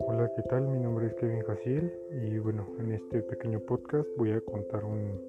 Hola, 0.00 0.32
¿qué 0.34 0.42
tal? 0.48 0.66
Mi 0.68 0.78
nombre 0.80 1.08
es 1.08 1.14
Kevin 1.14 1.42
Jaciel 1.42 1.92
y 2.10 2.38
bueno, 2.38 2.66
en 2.78 2.92
este 2.92 3.20
pequeño 3.22 3.60
podcast 3.60 4.08
voy 4.16 4.32
a 4.32 4.40
contar 4.40 4.82
un, 4.84 5.20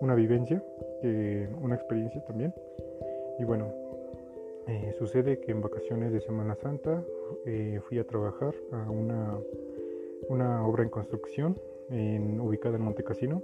una 0.00 0.14
vivencia, 0.14 0.62
una 1.60 1.74
experiencia 1.74 2.24
también. 2.24 2.54
Y 3.40 3.44
bueno, 3.44 3.72
eh, 4.68 4.94
sucede 4.96 5.40
que 5.40 5.50
en 5.50 5.60
vacaciones 5.60 6.12
de 6.12 6.20
Semana 6.20 6.54
Santa 6.54 7.02
eh, 7.46 7.80
fui 7.88 7.98
a 7.98 8.04
trabajar 8.04 8.54
a 8.70 8.88
una, 8.90 9.36
una 10.28 10.64
obra 10.64 10.84
en 10.84 10.90
construcción 10.90 11.56
ubicada 11.90 12.76
en 12.76 12.82
Montecasino. 12.82 13.42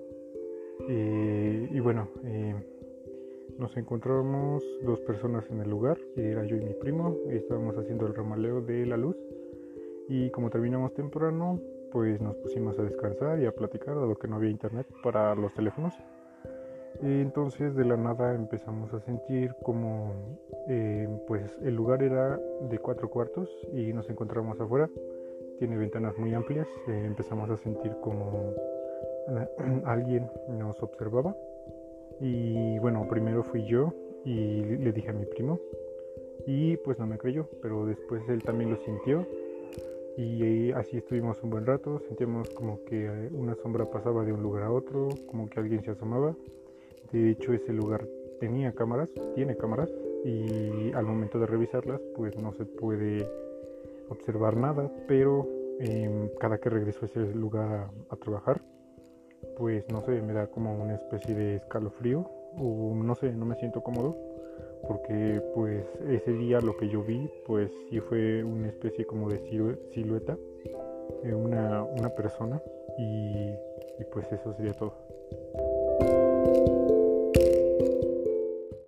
Eh, 0.88 1.68
y 1.70 1.80
bueno, 1.80 2.08
nos 3.58 3.76
encontramos 3.76 4.64
dos 4.82 5.00
personas 5.00 5.48
en 5.50 5.60
el 5.60 5.70
lugar, 5.70 5.98
era 6.16 6.44
yo 6.44 6.56
y 6.56 6.60
mi 6.60 6.74
primo, 6.74 7.16
estábamos 7.30 7.76
haciendo 7.76 8.06
el 8.06 8.14
ramaleo 8.14 8.60
de 8.60 8.86
la 8.86 8.96
luz 8.96 9.16
y 10.08 10.30
como 10.30 10.50
terminamos 10.50 10.94
temprano, 10.94 11.60
pues 11.92 12.20
nos 12.20 12.36
pusimos 12.36 12.78
a 12.78 12.82
descansar 12.82 13.40
y 13.40 13.46
a 13.46 13.52
platicar, 13.52 13.94
dado 13.94 14.16
que 14.16 14.28
no 14.28 14.36
había 14.36 14.50
internet 14.50 14.86
para 15.02 15.34
los 15.34 15.54
teléfonos. 15.54 15.94
Entonces 17.02 17.74
de 17.74 17.84
la 17.84 17.96
nada 17.96 18.34
empezamos 18.34 18.92
a 18.94 19.00
sentir 19.00 19.54
como 19.62 20.12
eh, 20.68 21.08
pues 21.26 21.58
el 21.62 21.74
lugar 21.74 22.02
era 22.02 22.38
de 22.68 22.78
cuatro 22.78 23.10
cuartos 23.10 23.48
y 23.72 23.92
nos 23.92 24.08
encontramos 24.10 24.60
afuera. 24.60 24.88
Tiene 25.58 25.76
ventanas 25.76 26.16
muy 26.18 26.34
amplias. 26.34 26.68
Eh, 26.88 27.04
empezamos 27.06 27.50
a 27.50 27.56
sentir 27.56 27.92
como 28.00 28.52
alguien 29.84 30.30
nos 30.48 30.82
observaba. 30.82 31.34
Y 32.20 32.78
bueno, 32.78 33.06
primero 33.08 33.42
fui 33.42 33.66
yo 33.66 33.92
y 34.24 34.62
le 34.62 34.92
dije 34.92 35.10
a 35.10 35.12
mi 35.12 35.26
primo. 35.26 35.58
Y 36.46 36.76
pues 36.78 36.98
no 36.98 37.06
me 37.06 37.18
creyó, 37.18 37.48
pero 37.62 37.86
después 37.86 38.22
él 38.28 38.42
también 38.42 38.70
lo 38.70 38.76
sintió. 38.76 39.26
Y 40.16 40.70
así 40.72 40.98
estuvimos 40.98 41.42
un 41.42 41.50
buen 41.50 41.66
rato. 41.66 42.00
Sentíamos 42.06 42.50
como 42.50 42.84
que 42.84 43.30
una 43.32 43.54
sombra 43.56 43.90
pasaba 43.90 44.24
de 44.24 44.32
un 44.32 44.42
lugar 44.42 44.64
a 44.64 44.72
otro, 44.72 45.08
como 45.26 45.48
que 45.48 45.60
alguien 45.60 45.82
se 45.82 45.90
asomaba. 45.90 46.36
De 47.12 47.30
hecho, 47.30 47.52
ese 47.52 47.72
lugar 47.72 48.06
tenía 48.40 48.72
cámaras, 48.72 49.08
tiene 49.34 49.56
cámaras, 49.56 49.90
y 50.24 50.92
al 50.92 51.04
momento 51.04 51.38
de 51.38 51.46
revisarlas, 51.46 52.00
pues 52.16 52.36
no 52.36 52.52
se 52.54 52.64
puede 52.64 53.28
observar 54.08 54.56
nada, 54.56 54.90
pero 55.06 55.46
em, 55.80 56.28
cada 56.40 56.58
que 56.58 56.70
regreso 56.70 57.00
a 57.02 57.06
ese 57.06 57.34
lugar 57.34 57.90
a, 58.08 58.16
trabajar, 58.16 58.62
pues 59.56 59.84
no 59.90 60.02
sé, 60.02 60.20
me 60.22 60.32
da 60.32 60.46
como 60.46 60.74
una 60.74 60.94
especie 60.94 61.34
de 61.34 61.56
escalofrío, 61.56 62.30
o 62.58 62.94
no 62.94 63.14
sé, 63.14 63.32
no 63.32 63.46
me 63.46 63.56
siento 63.56 63.82
cómodo, 63.82 64.16
porque 64.86 65.42
pues 65.54 65.84
ese 66.08 66.32
día 66.32 66.60
lo 66.60 66.76
que 66.76 66.88
yo 66.88 67.02
vi, 67.02 67.30
pues 67.46 67.70
sí 67.88 68.00
fue 68.00 68.44
una 68.44 68.68
especie 68.68 69.06
como 69.06 69.28
de 69.28 69.40
silueta, 69.92 70.36
una, 71.24 71.82
una 71.82 72.10
persona, 72.10 72.60
y, 72.98 73.50
y 73.98 74.04
pues 74.12 74.30
eso 74.32 74.52
sería 74.54 74.72
todo. 74.72 74.94